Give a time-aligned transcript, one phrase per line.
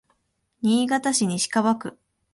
[0.63, 1.95] 新潟市西蒲区